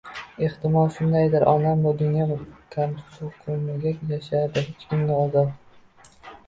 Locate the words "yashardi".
4.17-4.67